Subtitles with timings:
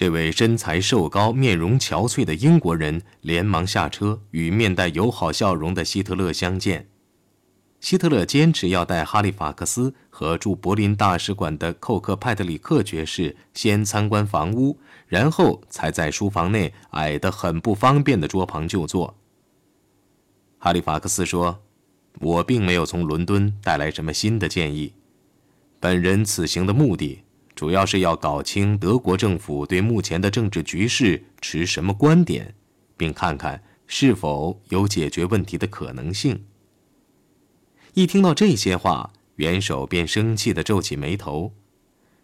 [0.00, 6.88] 这位身材瘦高、面容憔悴的英国人连忙下车，与面带友好笑容的希特勒相见。
[7.80, 19.14] 希特勒坚持要带哈利法克斯和驻柏林大使馆的寇克派特里克爵士先参观房屋，然后才在书房内矮得很不方便的桌旁就坐。
[20.56, 21.60] 哈利法克斯说
[22.20, 24.94] ：“我并没有从伦敦带来什么新的建议，
[25.78, 27.20] 本人此行的目的
[27.60, 32.54] 主要是要搞清德国政府对目前的政治局势持什么观点，
[32.96, 36.42] 并看看是否有解决问题的可能性。”
[37.92, 41.52] 一听到这些话，元首便生气地皱起眉头。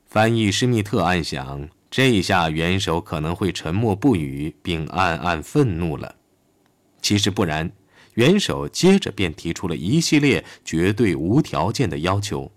[0.07, 6.15] 翻译施密特暗想：这一下元首可能会沉默不语，并暗暗愤怒了。
[7.03, 7.71] 其实不然，
[8.15, 12.51] 元首接着便提出了一系列绝对无条件的要求。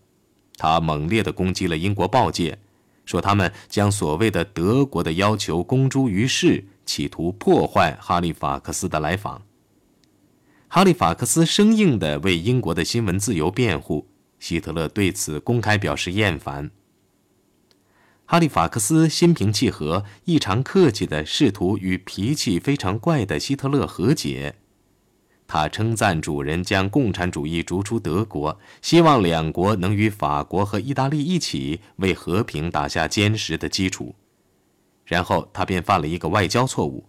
[0.56, 2.58] 他猛烈地攻击了英国报界，
[3.10, 9.42] 说他们将所谓的德国的要求公诸于世，企图破坏哈利法克斯的来访。
[10.68, 14.08] 哈利法克斯生硬地为英国的新闻自由辩护，
[14.40, 16.70] 希特勒对此公开表示厌烦。
[18.26, 24.58] 哈利法克斯心平气和、异常客气地试图与脾气非常怪的希特勒和解。
[25.50, 34.16] 他称赞主人将共产主义逐出德国，希望两国能与法国和意大利一起为和平打下坚实的基础。
[35.04, 37.04] 然后他便犯了一个外交错误。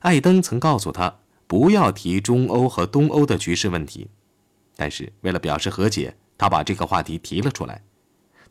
[0.00, 1.18] 艾登曾告诉他。
[1.50, 4.08] 不要提中欧和东欧的局势问题，
[4.76, 7.82] 但是为了表示和解，他把这个话题提了出来。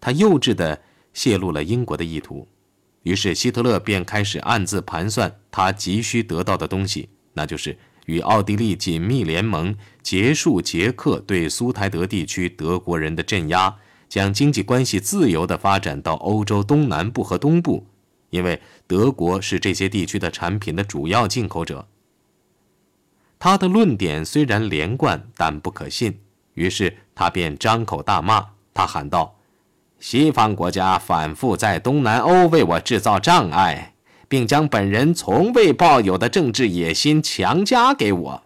[0.01, 0.81] 他幼稚地
[1.13, 2.45] 泄露了英国的意图，
[3.03, 7.77] 于是希特勒便开始暗自盘算他急需得到的东西，那就是
[8.09, 13.75] 与奥地利紧密联盟，结束捷克对苏台德地区德国人的镇压，
[14.09, 17.85] 将经济关系自由地发展到欧洲东南部和东部，
[18.31, 21.87] 因为德国是这些地区的产品的主要进口者。
[23.37, 26.19] 他的论点虽然连贯，但不可信。
[26.55, 28.47] 于是他便张口大骂。
[28.73, 29.35] 他喊道
[30.01, 33.93] ：“西方国家反复在东南欧为我制造障碍，
[34.29, 38.43] 并将本人从未抱有的政治野心强加给我。”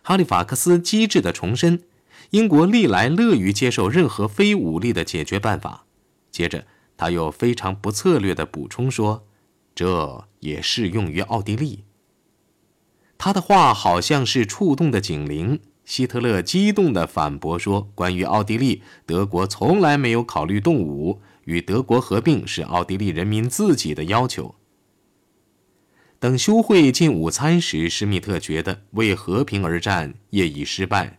[0.00, 1.82] 哈利法克斯机智地重申，
[2.30, 5.84] 英国历来乐于接受任何非武力的解决办法。
[6.30, 9.26] 接着他又非常不策略地补充说
[9.74, 11.84] ：“这也适用于奥地利。”
[13.16, 15.60] 他的话好像是触动的警铃。
[15.86, 21.20] 希特勒激动地反驳说：“关于奥地利，德国从来没有考虑动武。
[21.44, 24.54] 与德国合并是奥地利人民自己的要求。”
[26.18, 31.18] 等休会进午餐时，施密特觉得为和平而战业已失败。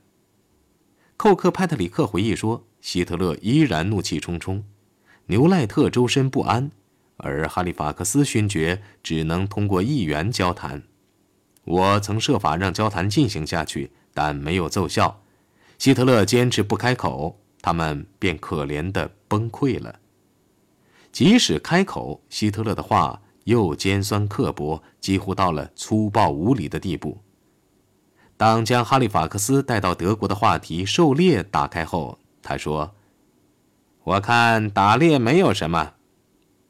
[1.15, 4.63] 寇克派特里克回忆说：“希特勒依然怒气冲冲，
[5.27, 6.71] 牛赖特周身不安，
[7.17, 10.83] 而哈利法克斯勋爵只能通过议员交谈。”
[11.65, 15.21] 我曾设法让交谈进行下去，但没有奏效。
[15.77, 19.99] 希特勒坚持不开口，他们便可怜的崩溃了。
[21.15, 27.17] 即使开口，希特勒的话又尖酸刻薄，几乎到了粗暴无礼的地步。
[28.35, 32.93] 当将哈利法克斯带到德国的话题狩猎打开后，他说
[34.03, 35.93] ：“我看打猎没有什么，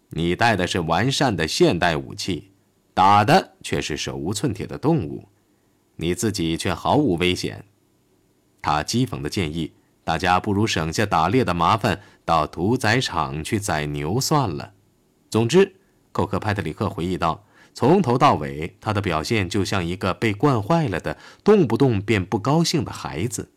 [0.10, 2.52] 你带的是完善的现代武器。”
[2.94, 5.28] 打的却是手无寸铁的动物，
[5.96, 7.66] 你自己却毫无危险。
[8.62, 9.74] 他讥讽的建议，
[10.04, 14.74] 大家不如省下打猎的麻烦，到屠宰场去宰牛算了。
[15.30, 15.76] 总之，
[16.12, 23.52] 寇克派特里克回忆道，从头到尾，他的表现就像一个被惯坏了的、动不动便不高兴的孩子。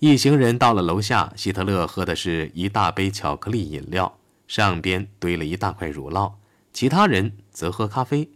[0.00, 4.18] 一行人到了楼下，希特勒喝的是一大杯巧克力饮料，
[4.48, 6.34] 上边堆了一大块乳酪。
[6.72, 8.28] 其他人则喝咖啡，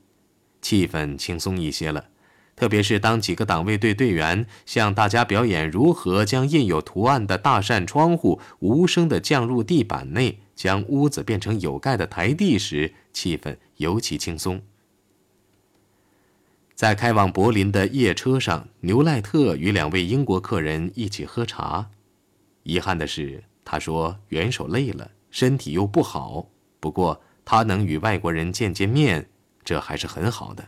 [0.63, 2.07] 气氛轻松一些了。
[2.57, 14.63] 特别是当几个党卫队队员向大家表演如何将印有图案的大扇窗户无声地降入地板内，将屋子变成有盖的台地时，气氛尤其轻松。
[16.75, 21.91] 在开往柏林的夜车上，牛赖特与两位英国客人一起喝茶。
[22.65, 26.49] 遗憾的是，他说元首累了，身体又不好。
[26.81, 27.23] 不过。
[27.49, 29.31] 他能与外国人见见面，
[29.63, 30.67] 这还是很好的。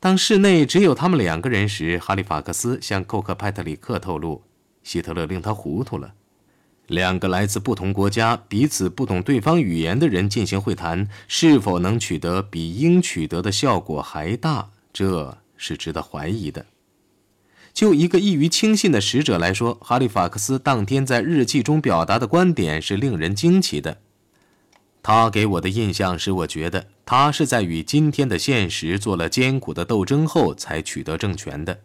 [0.00, 4.42] 当室内只有他们两个人时，哈利法克斯向寇克派特里克透露，
[4.82, 6.14] 希特勒令他糊涂了。
[6.86, 16.64] 两个来自不同国家、彼此不懂对方语言的人进行会谈，是否能取得比应取得的效果还大，这是值得怀疑的。
[17.74, 23.98] 就一个易于轻信的使者来说，哈利法克斯当天在日记中表达的观点是令人惊奇的。
[25.02, 31.80] 他给我的印象使我觉得，他是在与今天的现实做了艰苦的斗争后才取得政权的。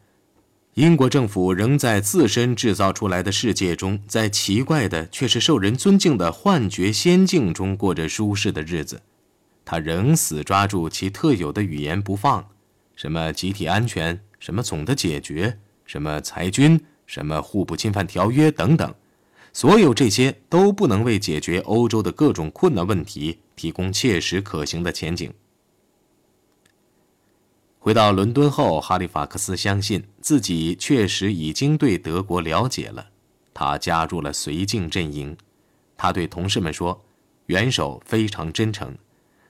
[0.76, 9.02] 英国政府仍在自身制造出来的世界中，在奇怪的却是受人尊敬的幻觉仙境中过着舒适的日子。
[9.66, 12.46] 他仍死抓住其特有的语言不放，
[12.96, 15.58] 什么集体安全，什么总的解决，
[15.88, 18.94] 什么裁军，什么互不侵犯条约等等。
[19.52, 25.34] 所有这些都不能为解决欧洲的各种困难问题提供切实可行的前景。
[27.80, 33.10] 回到伦敦后，哈利法克斯相信自己确实已经对德国了解了。
[33.54, 35.38] 他加入了绥靖阵营。
[35.96, 37.06] 他对同事们说
[37.46, 38.98] ：“元首非常真诚。”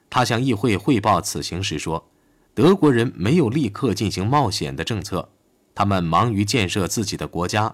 [0.09, 2.09] 他向议会汇报此行时说
[2.53, 5.29] ：“德国人没有立刻进行冒险的政策，
[5.73, 7.73] 他们忙于建设自己的国家。”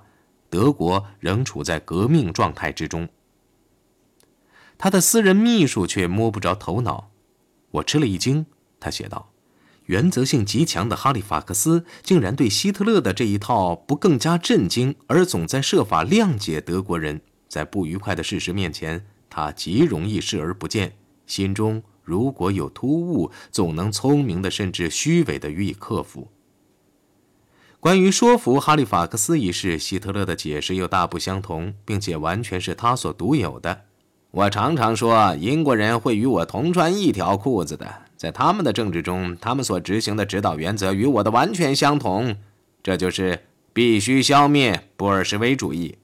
[0.50, 3.08] 德国仍处在革命状态之中。
[4.82, 7.12] 他的私人秘书却摸不着头脑。
[7.70, 8.48] 我吃了一惊。
[8.80, 9.32] 他写道
[9.86, 17.22] ：“原则性极强的哈利法克斯竟然对希特勒的这一套不更加震惊，而总在设法谅解德国人。
[17.48, 20.94] 在不愉快的事实面前，他极容易视而不见。
[21.28, 26.30] 心中如果有突兀，总能聪明的甚至虚伪的予以克服。”
[27.80, 33.84] 关于说服哈利法克斯一事，希特勒的解释又大不相同，并且完全是他所独有的。
[34.32, 42.38] 我常常说，英国人会与我同穿一条裤子的，在他们的政治中，他们所执行的指导原则与我的完全相同，
[42.82, 45.98] 这就是必须消灭布尔什维主义。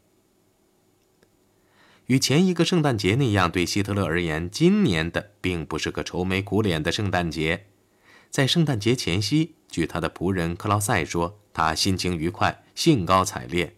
[2.07, 7.65] 与前一个圣诞节那样，对希特勒而言，今年的并不是个愁眉苦脸的圣诞节。
[8.29, 11.39] 在圣诞节前夕，据他的仆人克劳塞说。
[11.53, 13.74] 他心情愉快，兴高采烈，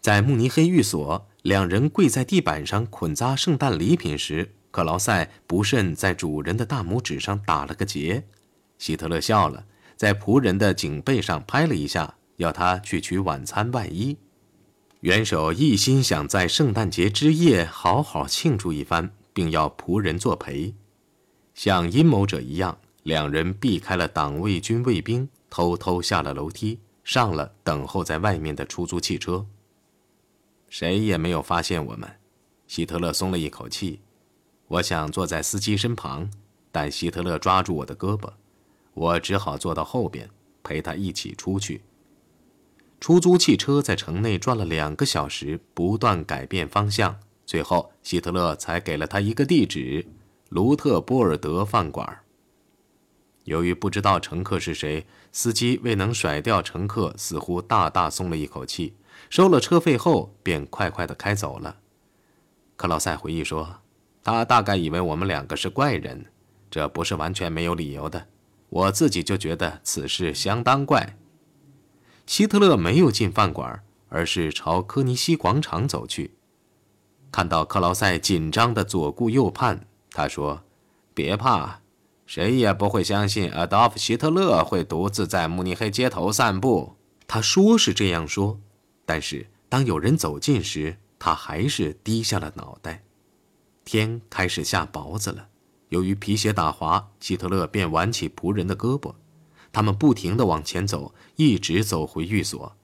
[0.00, 8.24] 在慕尼黑寓所，两人跪在地板上捆扎圣诞礼品时，克劳塞不慎在主人的大拇指上打了个结。
[8.78, 9.64] 希特勒笑了，
[9.96, 14.16] 在仆人的颈背上拍了一下，要他去取晚餐外衣。
[15.00, 20.74] 元首一心想在圣诞节之夜好好庆祝一番，并要仆人作陪。
[21.54, 26.80] 像阴谋者一样，两人避开了党卫军卫兵，偷偷下了楼梯。
[27.02, 29.46] 上了等候在外面的出租汽车。
[30.70, 32.08] 谁也没有发现我们，
[32.68, 34.00] 希特勒松了一口气。
[34.68, 36.30] 我想坐在司机身旁，
[36.70, 38.30] 但希特勒抓住我的胳膊，
[38.94, 40.30] 我只好坐到后边
[40.62, 41.82] 陪他一起出去。
[43.00, 50.06] 出租汽车在城内转了两个小时，不断改变方向，最后希特勒才给了他一个地址：
[50.50, 52.20] 卢特波尔德饭馆。
[53.42, 58.94] 由于不知道乘客是谁，司机未能甩掉乘客，似乎大大松了一口气。
[59.30, 61.76] 收了车费后，便快快地开走了。
[62.76, 63.76] 克劳塞回忆说
[64.24, 66.26] ：“他大概以为我们两个是怪人，
[66.68, 68.26] 这不是完全没有理由的。
[68.68, 71.16] 我自己就觉得此事相当怪。”
[72.26, 76.34] 希特勒没有进饭馆，而是朝科尼西广场走去。
[77.30, 80.64] 看到克劳塞紧张地左顾右盼，他说
[81.14, 81.80] ：“别怕。”
[82.26, 86.96] 谁也不会相信阿道夫·希特勒会独自在慕尼黑街头散步。
[87.26, 88.60] 他说是这样说，
[89.10, 93.02] 但是当有人走近时，他还是低下了脑袋。
[93.84, 95.48] 天开始下雹子了，
[95.88, 99.16] 由于皮鞋打滑，希特勒便挽起仆人的胳膊。
[99.72, 102.76] 他们不停地往前走，一直走回寓所。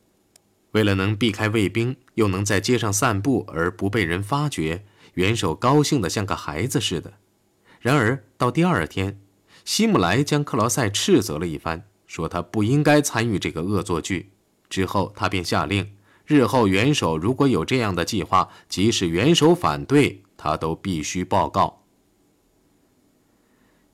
[0.73, 4.85] 为了能避开卫兵，又能在街上散步而不被人发觉，
[5.15, 7.13] 元首高兴得像个孩子似的。
[7.79, 9.21] 然而到第二天，
[9.65, 14.33] 希姆莱将克劳塞斥责了一番，说他不应该参与这个恶作剧。
[14.69, 15.93] 之后，他便下令，
[16.27, 21.83] 日后元首如果有这样的计划，即使元首反对，他都必须报告。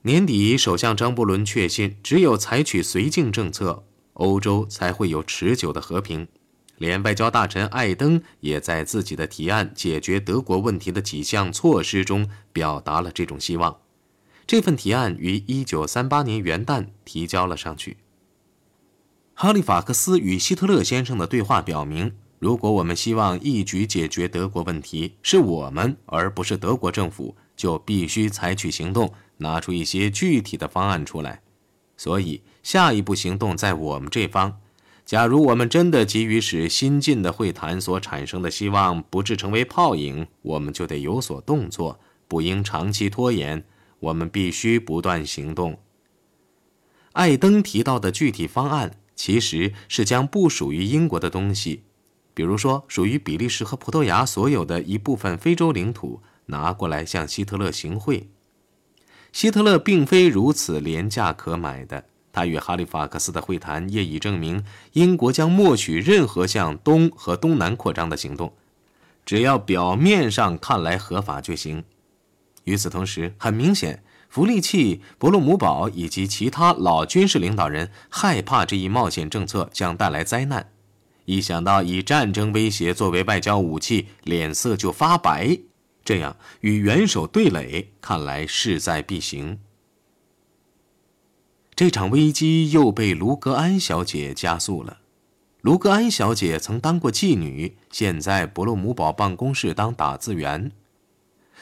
[0.01, 6.27] 年底，首相张伯伦确信，只有采取绥靖政策，欧洲才会有持久的和平。
[6.77, 13.77] 连外交大臣艾登也在自己的提案解决德国问题的几项措施中表达了这种希望。
[14.45, 17.97] 这份提案于1938年元旦提交了上去。
[19.35, 22.13] 哈利法克斯与希特勒先生的对话表明，
[22.43, 31.41] 如果我们希望一举解决德国问题，是我们而不是德国政府，就必须采取行动，拿出一些具体的方案出来。
[31.95, 34.59] 所以，下一步行动在我们这方。
[35.05, 41.97] 假如我们真的急于使新进的会谈所产生的希望不致成为泡影，我们就得有所动作，
[42.27, 43.63] 不应长期拖延。
[44.01, 45.79] 我们必须不断行动。
[47.13, 51.83] 艾登提到的具体方案其实是将不属于英国的东西，
[52.33, 58.29] 比如说属于比利时和葡萄牙所有的一部分非洲领土，拿过来向希特勒行贿。
[59.31, 64.63] 希特勒并非如此廉价可买的，他与哈利法克斯的会谈业已证明，
[64.93, 68.53] 英国将默许任何向东和东南扩张的行动，
[69.25, 71.83] 只要表面上看来合法就行。
[72.65, 74.03] 与此同时，很明显。
[74.29, 80.71] 福利契、伯洛姆堡以及其他老军事领导人害怕这一冒险政策将带来灾难，
[81.25, 85.57] 一想到以战争威胁作为外交武器，脸色就发白。
[86.03, 89.59] 这样与元首对垒，看来势在必行。
[91.75, 94.99] 这场危机又被卢格安小姐加速了。
[95.61, 100.71] 卢格安小姐曾当过妓女，现在伯洛姆堡办公室当打字员。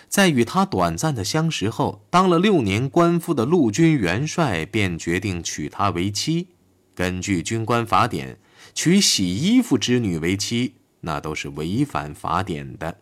[0.10, 6.48] 在与他短暂的相识后，当了六年官夫的陆军元帅便决定娶她为妻。
[6.96, 8.38] 根据军官法典，
[8.74, 12.98] 娶洗衣服之女为妻，那都是违反法典的。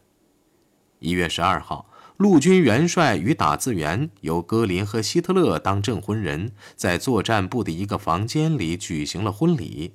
[1.00, 9.94] 一月十二号，陆军元帅与打字员由戈林和希特勒当证婚人，在作战部的一个房间里举行了婚礼。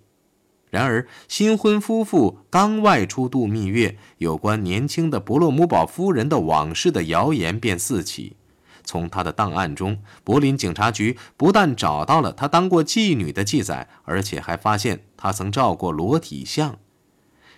[0.71, 8.37] 然而，新婚夫妇刚外出度蜜月，有关年轻的伯洛姆堡夫人的往事的谣言便四起。
[8.85, 16.77] 从他的档案中，柏林警察局不但找到了他当过妓女的记载，而且还发现他曾照过裸体像。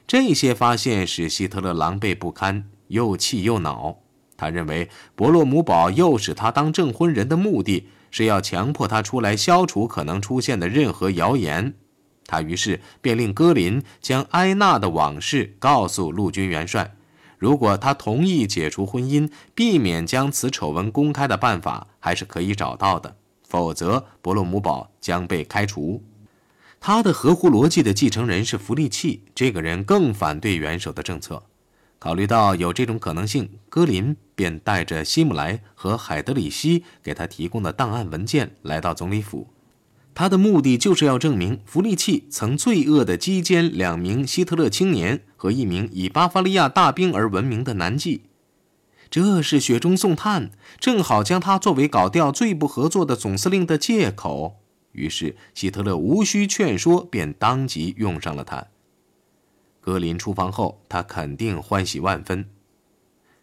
[0.06, 3.96] 这些发现使希特勒狼狈不堪，又气又恼。
[4.36, 11.74] 他认为伯洛姆堡诱使他当证婚人的目的是要强迫他出来消除可能出现的任何谣言。
[12.26, 16.94] 他于是便令戈林将埃娜的往事告诉陆军元帅，
[17.38, 23.10] 如果他同意解除婚姻，避免将此丑闻公开的办法还是可以找到的；
[23.48, 26.02] 否则，伯洛姆堡将被开除。
[26.80, 31.42] 他的合乎逻辑的继承人是弗利契，这个人更反对元首的政策。
[31.98, 39.48] 考虑到有这种可能性，戈林便带着希姆莱和海德里希给他提供的档案文件来到总理府。
[40.18, 48.20] 他的目的就是要证明弗利契曾罪恶地击奸两名希特勒青年和一名以巴伐利亚大兵而闻名的男妓，
[49.10, 54.56] 这是雪中送炭，正好将他作为搞掉最不合作的总司令的借口。
[54.92, 58.68] 于是希特勒无需劝说，便当即用上了他。
[59.82, 62.46] 格林出房后，他肯定欢喜万分，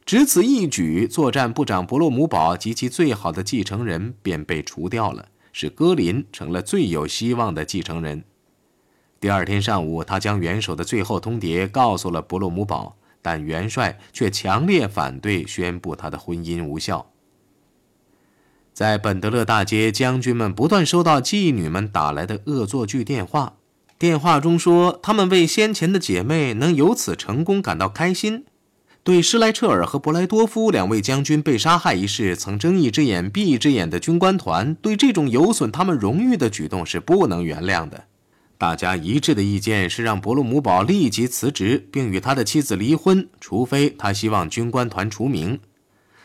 [0.03, 5.27] 只此一举，作战部长伯洛姆堡及其最好的继承人便被除掉了。
[5.53, 8.25] 使戈林成了最有希望的继承人。
[9.21, 17.09] 第二天上午，他将元首的最后通牒告诉了伯洛姆堡，但元帅却强烈反对，宣布他的婚姻无效。
[18.73, 23.57] 在本德勒大街，将军们不断收到妓女们打来的恶作剧电话，
[23.99, 28.45] 电话中说他们为先前的姐妹能由此成功感到开心。
[29.03, 38.05] 对施莱彻尔和博莱多夫两位将军被杀害一事，曾睁一只眼闭一只眼的军官团，对这种有损他们荣誉的举动是不能原谅的。
[38.57, 45.59] 大家一致的意见是让伯洛姆堡立即辞职，并与他的妻子离婚，除非他希望军官团除名。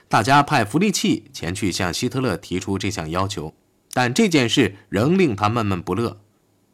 [0.07, 3.53] 大家派弗利契前去向希特勒提出这项要求，
[3.93, 6.21] 但这件事仍令他闷闷不乐。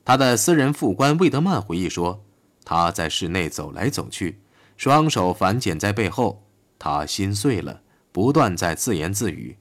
[0.04, 2.22] 他的私人副官魏德曼回忆说
[2.62, 4.40] ：“他在室内走来走去。”
[4.84, 6.44] 双手反剪在背后，
[6.78, 7.80] 他心碎了，
[8.12, 9.56] 不断在自言自语：“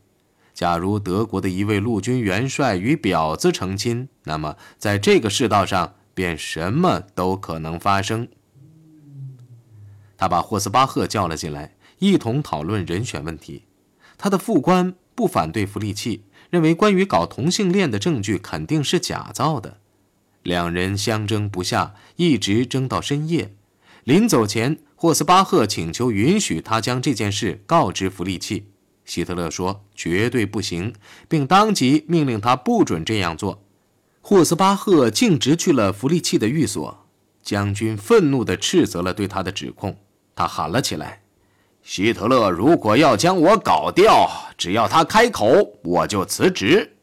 [0.54, 8.28] 假如德国的一位陆军元帅与婊子成亲，那么在这个世道上便什么都可能发生。”
[10.20, 13.64] 他把霍斯巴赫叫了进来，一同讨论人选问题。
[14.18, 19.78] 他的副官不反对弗利契，认为关于搞同性恋的证据肯定是假造的。
[20.42, 23.56] 两人相争不下，一直争到深夜。
[24.04, 24.80] 临走前。
[25.04, 28.68] 霍斯巴赫请求允许他将这件事告知弗利契，
[29.04, 30.94] 希特勒说绝对不行，
[31.28, 33.66] 并当即命令他不准这样做。
[34.22, 37.06] 霍斯巴赫径直去了弗利契的寓所，
[37.42, 39.98] 将军愤怒地斥责了对他的指控。
[40.34, 41.24] 他喊了起来
[41.84, 46.96] ：“希特勒如果要将我搞掉，只要他开口，我就辞职。”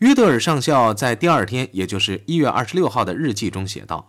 [0.00, 4.06] 约德尔上校在第二天，也就是一月二十六号的日记中写道。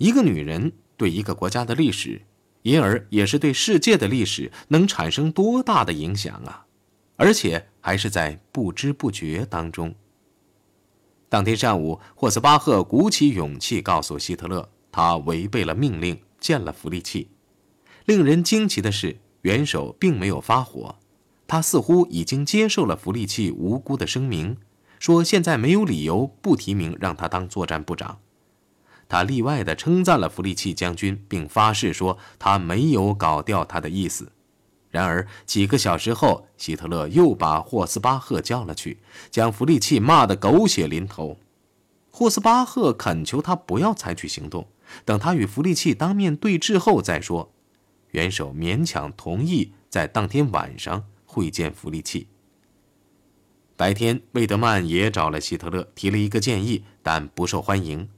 [0.00, 2.22] 一个女人对一个国家的历史，
[2.62, 6.64] 因而也是对世界的历史，能产生多大的影响啊！
[7.16, 9.94] 而且还是在不知不觉当中。
[11.28, 17.28] 当天上午，霍斯巴赫鼓起勇气告诉希特勒，他违背了命令，见了弗利器。
[18.06, 20.96] 令人惊奇的是，元首并没有发火，
[21.46, 24.56] 他似乎已经接受了弗利器无辜的声明，
[24.98, 28.18] 说现在没有理由不提名让他当作战部长。
[29.10, 34.30] 他例外的称赞了弗利契将军，并发誓说他没有搞掉他的意思。
[34.88, 39.00] 然而几个小时后，希特勒又把霍斯巴赫叫了去，
[39.30, 41.36] 将弗利契骂得狗血淋头。
[42.12, 44.68] 霍斯巴赫恳求他不要采取行动，
[45.04, 47.52] 等他与弗利契当面对质后再说。
[48.12, 52.28] 元首勉强同意在当天晚上会见弗利契。
[53.76, 58.08] 白天，魏德曼也找了希特勒，提了一个建议，但不受欢迎。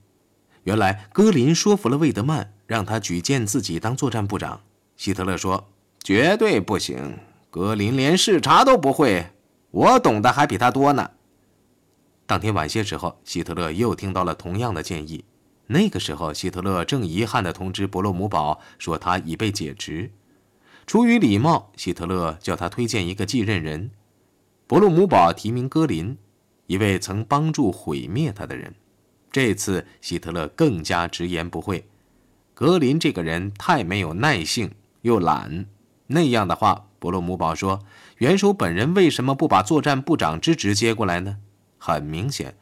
[0.63, 4.61] 原来，戈林说服了魏德曼，让他举荐自己当作战部长。
[4.97, 5.69] 希特勒说。
[6.05, 7.17] 绝对不行！
[7.49, 9.27] 格林连视察都不会，
[9.71, 11.11] 我懂得还比他多呢。
[12.25, 15.23] 当天晚些时候，希特勒又听到了同样的建议。
[15.67, 20.11] 那个时候，希特勒正遗憾地通知伯洛姆堡说他已被解职。
[20.85, 23.91] 出于礼貌，希特勒叫他推荐一个继任人。
[24.67, 26.17] 伯洛姆堡提名格林，
[26.67, 28.75] 一位曾帮助毁灭他的人。
[29.33, 31.85] 这次，希特勒更加直言不讳：
[32.53, 34.69] 格林这个人太没有耐性，
[35.01, 35.65] 又懒。
[36.05, 37.79] 那样的话，伯洛姆堡说
[38.19, 41.39] ：“元首本人为什么不把作战部长之职接过来呢？”
[41.79, 42.55] 很明显，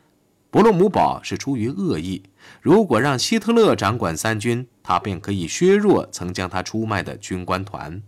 [0.50, 2.24] 伯洛姆堡是出于恶意。
[2.62, 8.02] 如果让希特勒掌管三军，他便可以削弱曾将他出卖的军官团。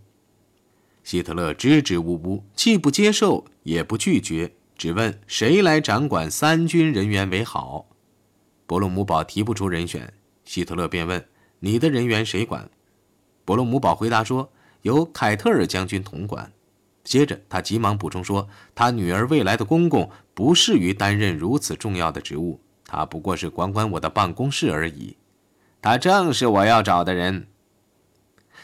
[1.02, 7.88] 希特勒支支吾吾，既不接受，也不拒绝，只问谁来掌管三军人员为好。
[8.66, 10.12] 伯洛姆堡提不出人选，
[10.44, 11.24] 希特勒便问
[11.60, 12.70] ：“你的人员谁管？”
[13.44, 14.50] 伯洛姆堡回答说。
[14.84, 16.52] 由凯特尔将军统管。
[17.04, 25.16] 接着，他急忙补充说：“他女儿未来的公公不适于担任如此重要的职务，他不过是管管我的办公室而已。
[25.80, 27.46] 他正是我要找的人。”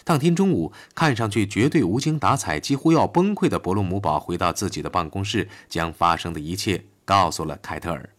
[0.05, 8.11] 当天中午，看上去绝对无精打采、几乎要崩溃的伯洛姆堡回到自己的办公室，将发生的一切告诉了凯特尔。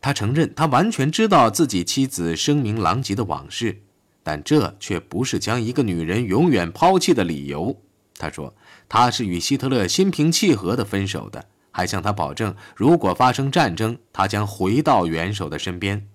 [0.00, 3.82] 他承认，他完全知道自己妻子声名狼藉的往事。
[4.22, 7.80] 但这却不是将一个女人永远抛弃的理由。
[8.18, 8.54] 他说，
[8.88, 16.08] 他是与希特勒心平气和地分手的，还向他保证，如果发生战争，他将回到元首的身边。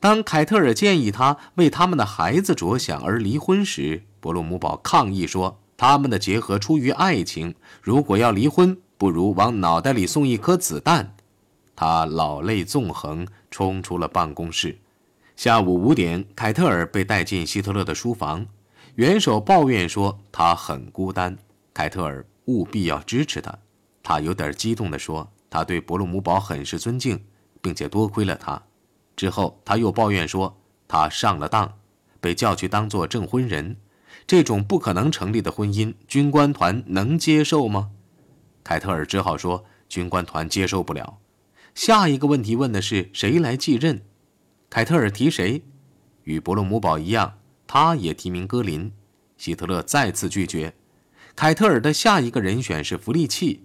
[0.00, 11.14] 当凯特尔建议他为他们的孩子着想而离婚时，伯洛姆堡抗议说，他们的结合出于爱情，如果要离婚，不如往脑袋里送一颗子弹。
[11.76, 14.78] 他老泪纵横，冲出了办公室。
[15.36, 18.46] 下午五点，凯特尔被带进希特勒的书房。
[18.94, 21.36] 元首抱怨说他很孤单，
[21.72, 23.52] 凯特尔务必要支持他。
[24.02, 27.24] 他有点激动地说：“他对伯洛姆堡很是尊敬，
[27.60, 28.62] 并且多亏了他。”
[29.16, 30.56] 之后他又抱怨说
[30.86, 31.72] 他上了当，
[32.20, 33.76] 被叫去当做证婚人。
[34.26, 37.90] 这种不可能成立的婚姻，军官团能接受吗？
[38.62, 41.18] 凯特尔只好说：“军官团接受不了。”
[41.74, 44.02] 下一个问题问的是谁来继任？
[44.70, 45.62] 凯特尔提谁？
[46.22, 48.92] 与伯洛姆堡一样，他也提名戈林。
[49.36, 50.74] 希特勒再次拒绝。
[51.34, 53.64] 凯特尔的下一个人选是弗利契。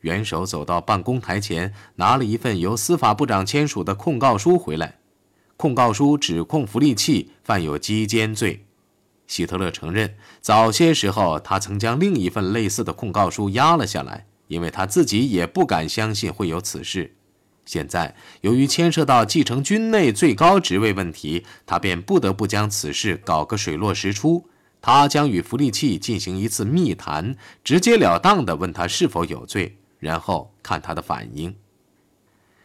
[0.00, 4.98] 元首走到办公台前，拿了一份由司法部长签署的控告书回来。
[5.58, 8.64] 控告书指控弗利契犯有击奸罪。
[9.26, 17.16] 希特勒承认，早些时候他曾将另一份类似的控告书压了下来，因为他自己也不敢相信会有此事。
[17.64, 24.48] 现在，由于牵涉到继承军内最高职位问题，他便不得不将此事搞个水落石出。
[24.82, 31.56] 他将与弗利契进行一次密谈，直截了当地问他是否有罪，然后看他的反应。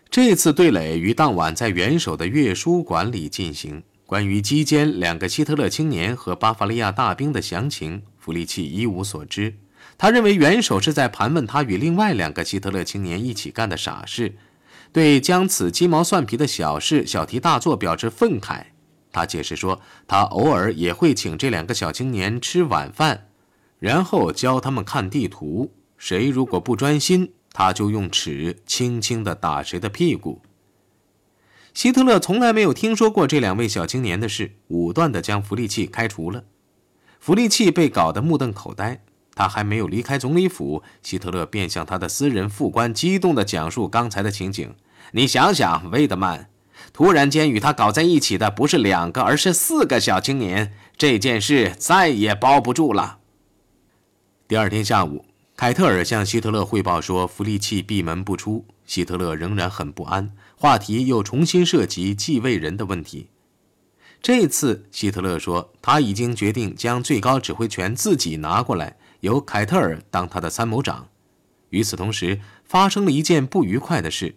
[0.10, 3.84] 这次对垒于当晚在元首的阅书馆里进行。
[4.06, 9.56] 关于击奸两个希特勒青年和巴伐利亚大兵的详情，弗利契一无所知。
[9.98, 14.36] 他认为元首是在盘问他与另外两个希特勒青年一起干的傻事。
[14.92, 18.66] 对将此鸡毛蒜皮的小事小题大做表示愤慨。
[19.12, 23.28] 他解释说，他偶尔也会请这两个小青年吃晚饭，
[23.80, 25.72] 然后教他们看地图。
[25.98, 30.42] 谁如果不专心，他就用尺轻轻地打谁的屁股。
[31.74, 36.46] 希特勒从来没有听说过这两位小青年的事，武断地将弗利契开除了。
[37.20, 39.04] 弗利契被搞得目瞪口呆。
[39.40, 44.76] 他还没有离开总理府，希特勒便向他的私人副官激动地讲述刚才的情景。
[45.14, 46.50] 你想想，威德曼，
[46.92, 53.20] 突然间与他搞在一起的不是两个，而是四个小青年，这件事再也包不住了。
[54.46, 55.24] 第二天下午，
[55.56, 58.66] 凯特尔向希特勒汇报说，弗利契闭门不出。
[58.86, 63.30] 希特勒仍然很不安，话题又重新涉及继位人的问题。
[64.22, 68.98] 这次，希特勒说他已经决定将最高指挥权自己拿过来。
[69.22, 71.08] 由凯特尔当他的参谋长。
[71.70, 74.36] 与此同时，发生了一件不愉快的事：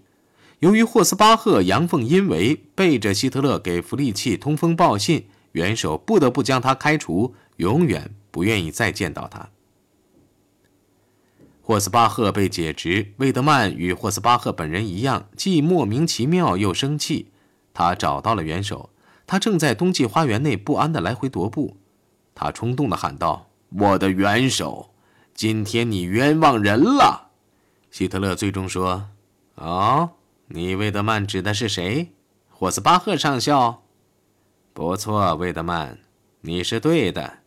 [0.58, 9.48] 由于霍斯巴赫阳奉阴违，背着希特勒给弗利契通风报信，元首不得不将他开除，永远不愿意再见到他。
[11.62, 17.30] 霍斯巴赫被解职，魏德曼与霍斯巴赫本人一样，既莫名其妙又生气。
[17.72, 18.90] 他找到了元首，
[19.26, 21.76] 他正在冬季花园内不安地来回踱步。
[22.34, 24.90] 他冲动地喊道：“我的元首，
[25.34, 27.30] 今天你冤枉人了！”
[27.90, 29.08] 希特勒最终说
[29.56, 30.10] ：“哦。”
[30.54, 32.12] 你魏德曼指的是谁？
[32.50, 33.82] 霍斯巴赫上校？
[34.74, 35.98] 不错，魏德曼，
[36.42, 37.38] 你是对的。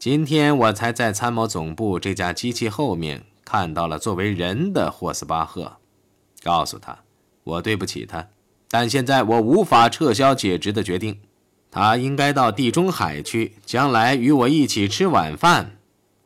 [0.00, 5.76] 今天我才在参谋总部这架机器后面看到了作为人的霍斯巴赫。
[6.42, 7.04] 告诉他，
[7.44, 8.28] 我对不起他，
[8.68, 11.20] 但现在我无法撤销解职的决定。
[11.74, 15.76] 他应该到地中海去，将来与我一起吃晚饭。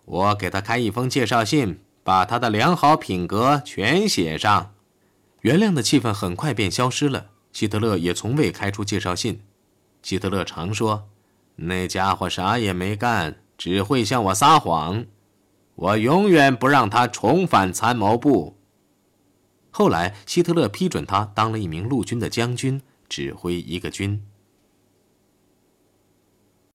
[0.05, 4.75] 我给他开一封介绍信，把他的良好品格全写上。
[5.41, 7.29] 原谅的气氛很快便消失了。
[7.51, 9.41] 希特勒也从未开出介绍信。
[10.03, 11.09] 希特勒常说
[11.57, 15.07] ：“那家伙啥也没干，只会向我撒谎。
[15.77, 18.59] 我永远不让他重返参谋部。”
[19.73, 24.23] 后来，希特勒批准他当了一名陆军的将军，指挥一个军。